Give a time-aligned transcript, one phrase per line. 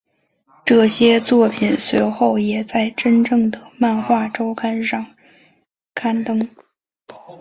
[0.65, 5.05] 这些作品随后也在真正的漫画周刊上
[5.93, 6.49] 刊登。